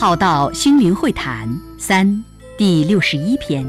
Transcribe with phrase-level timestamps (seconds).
[0.00, 2.24] 浩道心灵会谈三
[2.56, 3.68] 第六十一篇：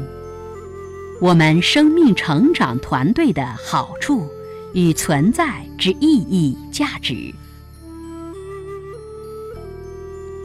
[1.20, 4.28] 我们生命成长团队的好处
[4.72, 7.34] 与存在之意义价值。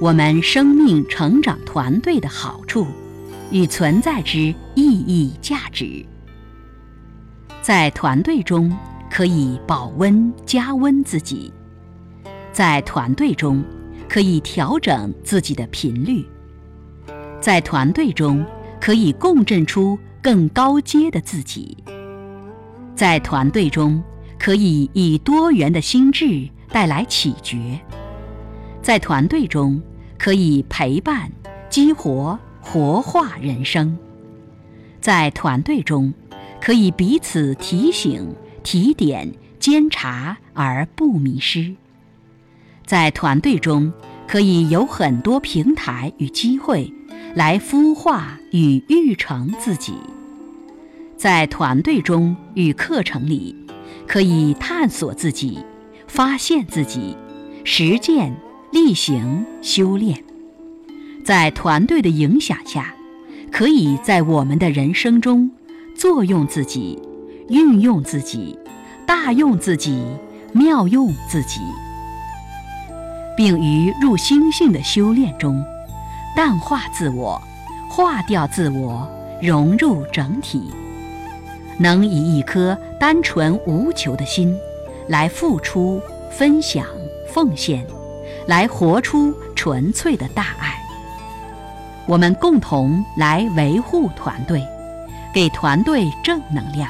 [0.02, 2.88] 我们生命成长团队的好处
[3.52, 4.40] 与存在之
[4.74, 6.04] 意义价值。
[7.62, 8.76] 在团队中
[9.08, 11.54] 可以保温加温自己，
[12.52, 13.64] 在团队中。
[14.08, 16.26] 可以调整自己的频率，
[17.42, 18.46] 在团队中
[18.80, 21.78] 可以共振出更高阶的自己，
[22.96, 24.02] 在团队中
[24.40, 27.80] 可以以多元的心智带来启觉，
[28.82, 29.82] 在团队中
[30.18, 31.32] 可以陪伴、
[31.70, 33.98] 激活、活化人生，
[35.02, 36.14] 在团队中
[36.62, 41.76] 可以彼此提醒、提点、监察而不迷失。
[42.86, 43.92] 在团队中，
[44.28, 46.94] 可以有很多平台与机会
[47.34, 49.94] 来孵化与育成自己；
[51.18, 53.56] 在团队中与课程里，
[54.08, 55.58] 可以探索自己、
[56.08, 57.18] 发现自己、
[57.64, 58.36] 实践、
[58.72, 60.16] 例行、修炼；
[61.24, 62.94] 在团队的影响下，
[63.52, 65.50] 可以在我们的人生中
[65.96, 67.02] 作用自己、
[67.50, 68.56] 运用自己、
[69.08, 70.04] 大用自己、
[70.54, 71.62] 妙用自己。
[73.36, 75.64] 并于入心性的修炼中，
[76.36, 77.42] 淡化自我，
[77.90, 79.08] 化掉自我，
[79.42, 80.72] 融入整体，
[81.78, 84.58] 能以一颗单纯无求的心，
[85.08, 86.86] 来付出、分享、
[87.28, 87.86] 奉献，
[88.48, 90.74] 来活出纯粹的大爱。
[92.08, 94.64] 我们共同来维护团队，
[95.34, 96.90] 给团队正能量。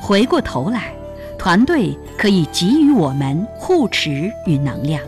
[0.00, 0.92] 回过头来，
[1.38, 5.00] 团队可以给予我们护持与能量。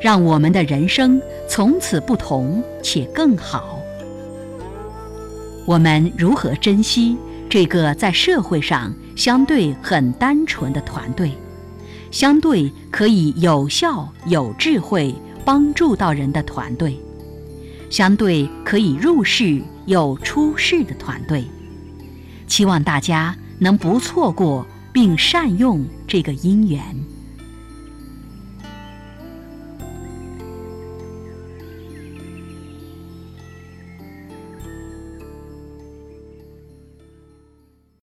[0.00, 3.78] 让我们的人生从此不同且更好。
[5.64, 7.16] 我们如何珍惜
[7.48, 11.32] 这个在社会上相对很单纯的团队，
[12.10, 15.14] 相对可以有效、有智慧
[15.44, 16.98] 帮助到人的团队，
[17.90, 21.44] 相对可以入世又出世的团队？
[22.46, 26.80] 希望大家能不错过并善用这个因缘。